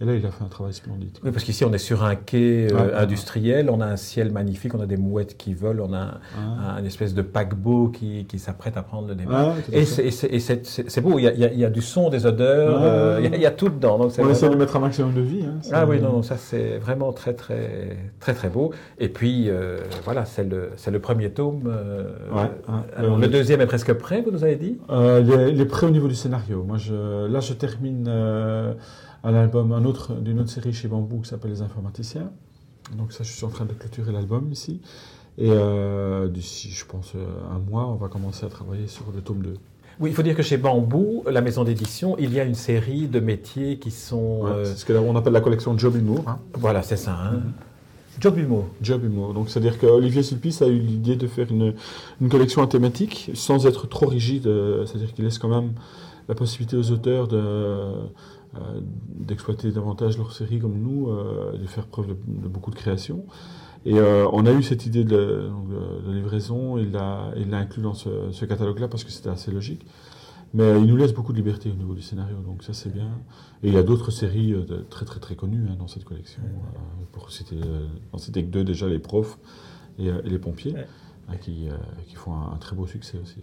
Et 0.02 0.06
là, 0.06 0.16
il 0.16 0.26
a 0.26 0.32
fait 0.32 0.46
un 0.46 0.48
travail 0.48 0.74
splendide. 0.74 1.18
Oui, 1.26 1.32
parce 1.32 1.44
qu'ici, 1.44 1.66
on 1.66 1.74
est 1.74 1.78
sur 1.78 2.06
un 2.06 2.16
quai 2.16 2.68
euh, 2.72 2.98
industriel, 2.98 3.70
on 3.70 3.82
a 3.82 3.86
un 3.86 3.98
ciel 3.98 4.32
magnifique, 4.32 4.74
on 4.74 4.80
a 4.80 4.86
des 4.86 4.96
mouettes 4.96 5.36
qui 5.36 5.54
volent, 5.54 5.88
on 5.90 5.94
a 5.94 5.98
un, 5.98 6.20
Ah. 6.38 6.76
un 6.78 6.86
espèce 6.86 7.14
de 7.14 7.22
paquebot 7.22 7.90
qui, 7.90 8.24
qui 8.26 8.40
s'apprête 8.40 8.78
à 8.78 8.82
prendre 8.82 9.10
le 9.10 9.16
départ. 9.16 9.56
Ah, 9.58 9.62
Et 9.74 9.84
c'est- 9.86 11.02
beau, 11.02 11.20
il 11.20 11.24
y, 11.24 11.28
a, 11.28 11.34
il 11.34 11.40
y 11.40 11.44
a- 11.46 11.52
il 11.52 11.60
y 11.60 11.66
a 11.66 11.70
du 11.70 11.82
son, 11.82 12.10
des 12.10 12.26
odeurs, 12.26 12.82
euh, 12.82 13.18
il 13.20 13.30
y 13.30 13.34
a- 13.34 13.36
il 13.36 13.42
y, 13.42 13.46
a 13.46 13.52
tout 13.52 13.68
dedans. 13.68 13.98
Donc 13.98 14.14
On 14.20 14.30
essaie 14.30 14.50
de 14.50 14.56
mettre 14.56 14.78
un 14.78 14.80
maximum 14.80 15.14
de 15.14 15.20
vie. 15.22 15.44
Hein, 15.46 15.60
Ah 15.74 15.86
oui, 15.86 16.00
non, 16.00 16.14
non, 16.14 16.24
ça 16.24 16.38
c'est 16.38 16.78
vraiment 16.78 17.12
très, 17.12 17.34
très, 17.34 17.98
très, 18.22 18.34
très 18.34 18.48
beau. 18.48 18.72
Et 19.00 19.10
puis, 19.10 19.50
euh, 19.50 19.80
voilà, 20.06 20.24
c'est 20.24 20.46
le, 20.46 21.00
premier 21.00 21.30
tome. 21.32 21.64
Ouais, 22.34 22.50
alors, 22.96 23.18
le 23.18 23.26
est- 23.26 23.28
deuxième 23.30 23.60
est 23.60 23.66
presque 23.68 23.92
prêt, 23.94 24.22
vous 24.22 24.32
nous 24.32 24.46
avez 24.46 24.56
dit? 24.56 24.78
Il, 24.90 25.30
est, 25.32 25.52
il 25.52 25.60
est 25.60 25.66
prêt 25.66 25.88
au 25.88 25.92
niveau 25.92 26.08
du 26.08 26.16
scénario. 26.16 26.64
Moi, 26.66 26.78
je, 26.78 27.28
là, 27.28 27.42
je 27.42 27.52
termine 27.52 28.08
euh, 29.24 29.28
un 29.30 29.34
album, 29.34 29.72
un 29.72 29.86
autre 29.86 30.14
d'une 30.16 30.40
autre 30.40 30.50
série 30.50 30.74
chez 30.74 30.88
Bambou 30.88 31.22
qui 31.22 31.30
s'appelle 31.30 31.52
Les 31.52 31.62
Informaticiens. 31.62 32.32
Donc 32.98 33.12
ça, 33.14 33.24
je 33.24 33.32
suis 33.32 33.46
en 33.46 33.50
train 33.50 33.66
de 33.66 33.74
clôturer 33.74 34.12
l'album 34.12 34.52
ici. 34.52 34.82
Et 35.38 35.50
euh, 35.52 36.28
d'ici, 36.28 36.70
je 36.70 36.86
pense, 36.86 37.14
euh, 37.16 37.26
un 37.56 37.60
mois, 37.60 37.88
on 37.88 37.96
va 37.96 38.10
commencer 38.10 38.46
à 38.46 38.50
travailler 38.50 38.88
sur 38.88 39.06
le 39.16 39.22
tome 39.22 39.42
2. 39.42 39.54
Oui, 40.02 40.10
il 40.10 40.16
faut 40.16 40.22
dire 40.24 40.36
que 40.36 40.44
chez 40.44 40.58
Bambou, 40.58 41.24
la 41.30 41.42
maison 41.42 41.64
d'édition, 41.64 42.18
il 42.20 42.34
y 42.34 42.40
a 42.40 42.44
une 42.44 42.56
série 42.56 43.08
de 43.08 43.20
métiers 43.20 43.78
qui 43.80 43.92
sont. 43.92 44.42
Ouais, 44.44 44.52
euh, 44.52 44.66
C'est 44.66 44.78
ce 44.78 44.86
qu'on 44.86 45.16
appelle 45.16 45.34
la 45.34 45.42
collection 45.42 45.78
Job 45.78 45.96
Humour. 45.96 46.24
hein. 46.28 46.40
voilà, 46.54 46.82
c'est 46.82 46.98
ça. 46.98 47.18
Hein. 47.18 47.32
Mhm. 47.34 47.52
Job 48.20 48.38
Humour. 48.38 48.66
Job 48.82 49.04
Humour. 49.06 49.34
Donc, 49.34 49.50
c'est-à-dire 49.50 49.78
qu'Olivier 49.80 50.24
Sulpice 50.24 50.62
a 50.62 50.68
eu 50.68 50.78
l'idée 50.80 51.16
de 51.16 51.28
faire 51.28 51.50
une, 51.52 51.74
une 52.20 52.28
collection 52.30 52.62
à 52.62 52.68
thématique 52.68 53.32
sans 53.34 53.66
être 53.66 53.88
trop 53.88 54.08
rigide. 54.08 54.44
C'est-à-dire 54.86 55.14
qu'il 55.14 55.24
laisse 55.24 55.38
quand 55.38 55.48
même 55.48 55.72
la 56.28 56.36
possibilité 56.36 56.76
aux 56.76 56.92
auteurs 56.92 57.30
de, 57.30 57.78
euh, 58.56 58.82
d'exploiter 59.20 59.72
davantage 59.72 60.18
leur 60.18 60.32
série 60.34 60.60
comme 60.60 60.80
nous, 60.80 61.10
euh, 61.10 61.58
de 61.58 61.66
faire 61.68 61.86
preuve 61.88 62.08
de, 62.08 62.14
de 62.28 62.48
beaucoup 62.48 62.72
de 62.72 62.76
création. 62.76 63.26
Et 63.86 63.98
euh, 64.00 64.28
on 64.34 64.46
a 64.46 64.52
eu 64.52 64.62
cette 64.64 64.86
idée 64.86 65.04
de, 65.04 65.50
de- 65.50 66.08
de 66.08 66.12
livraison, 66.14 66.78
il 66.78 66.92
l'a 66.92 67.32
inclus 67.54 67.82
dans 67.82 67.94
ce, 67.94 68.32
ce 68.32 68.46
catalogue-là 68.46 68.88
parce 68.88 69.04
que 69.04 69.12
c'était 69.12 69.30
assez 69.30 69.52
logique. 69.52 69.86
Mais 70.54 70.80
il 70.82 70.88
nous 70.88 70.98
laisse 70.98 71.14
beaucoup 71.14 71.32
de 71.32 71.38
liberté 71.38 71.70
au 71.70 71.76
niveau 71.76 71.94
du 71.94 72.02
scénario, 72.02 72.38
donc 72.44 72.64
ça 72.64 72.74
c'est 72.74 72.92
bien. 72.92 73.12
Et 73.62 73.68
il 73.68 73.74
y 73.74 73.78
a 73.78 73.84
d'autres 73.84 74.10
séries 74.10 74.52
de- 74.52 74.84
très 74.90 75.06
très 75.06 75.20
très 75.20 75.36
connues 75.36 75.68
hein, 75.70 75.76
dans 75.78 75.88
cette 75.88 76.06
collection. 76.06 76.42
Euh, 76.44 76.80
pour 77.12 77.32
citer, 77.32 77.60
en 78.12 78.18
citer 78.18 78.44
que 78.44 78.50
deux 78.50 78.64
déjà, 78.64 78.88
les 78.88 78.98
profs 79.00 79.38
et, 80.00 80.08
et 80.08 80.30
les 80.30 80.40
pompiers, 80.40 80.74
Ouais. 80.74 80.88
hein, 81.30 81.36
qui, 81.40 81.68
qui 82.08 82.16
font 82.16 82.34
un, 82.34 82.54
un 82.54 82.58
très 82.58 82.76
beau 82.76 82.88
succès 82.88 83.20
aussi. 83.22 83.38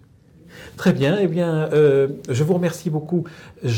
Très 0.76 0.92
bien. 0.92 1.16
Eh 1.20 1.26
bien, 1.26 1.68
euh, 1.72 2.08
je 2.28 2.42
vous 2.44 2.54
remercie 2.54 2.90
beaucoup, 2.90 3.24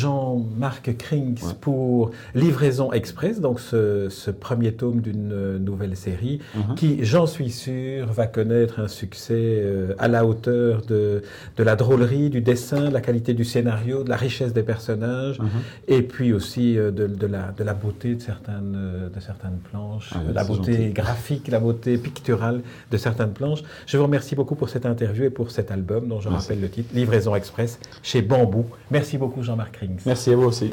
Jean-Marc 0.02 0.97
Krings, 0.97 1.42
Ouais. 1.42 1.52
pour 1.61 2.11
Livraison 2.35 2.92
Express, 2.92 3.40
donc 3.40 3.61
ce, 3.61 4.08
ce 4.08 4.30
premier 4.30 4.73
tome 4.73 5.00
d'une 5.00 5.58
nouvelle 5.58 5.97
série 5.97 6.40
Mhm. 6.54 6.75
qui, 6.76 7.04
j'en 7.04 7.26
suis 7.26 7.50
sûr, 7.50 8.06
va 8.12 8.26
connaître 8.26 8.80
un 8.80 8.88
succès 8.88 9.35
euh, 9.37 9.94
à 9.99 10.08
la 10.08 10.25
hauteur 10.26 10.82
de, 10.82 11.23
de 11.56 11.62
la 11.62 11.76
drôlerie, 11.76 12.30
du 12.30 12.40
dessin, 12.40 12.88
de 12.88 12.94
la 12.94 13.00
qualité 13.00 13.35
du 13.35 13.44
scénario, 13.44 14.02
de 14.04 14.08
la 14.08 14.16
richesse 14.16 14.52
des 14.52 14.62
personnages, 14.62 15.38
Mhm. 15.38 15.49
et 15.88 16.02
puis 16.02 16.32
aussi 16.32 16.78
euh, 16.78 16.90
de, 16.90 17.06
de 17.06 17.26
la, 17.26 17.52
de 17.56 17.64
la 17.64 17.75
beauté 17.75 18.14
de 18.14 18.23
certaines, 18.23 19.11
de 19.14 19.20
certaines 19.20 19.58
planches, 19.70 20.11
Ah, 20.14 20.20
la 20.35 20.44
beauté 20.44 20.73
gentil. 20.73 20.92
graphique, 20.92 21.49
la 21.49 21.61
beauté 21.61 21.99
picturale 21.99 22.61
de 22.90 22.97
certaines 22.97 23.30
planches. 23.32 23.62
Je 23.87 23.97
vous 23.97 24.04
remercie 24.04 24.35
beaucoup 24.35 24.54
pour 24.54 24.68
cette 24.68 24.87
interview 24.87 25.25
et 25.25 25.30
pour 25.30 25.50
cet 25.50 25.70
album 25.70 26.08
dont 26.08 26.20
je 26.20 26.28
Merci. 26.28 26.49
rappelle 26.49 26.61
Livraison 26.93 27.35
Express, 27.35 27.79
chez 28.03 28.23
Bambou. 28.23 28.67
Merci 28.91 29.19
beaucoup 29.19 29.43
Jean-Marc 29.43 29.77
Rings. 29.77 30.01
Merci 30.07 30.33
à 30.33 30.37
vous 30.37 30.45
aussi. 30.45 30.71